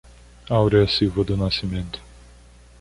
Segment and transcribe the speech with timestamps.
[0.49, 2.01] Aurea Silva do Nascimento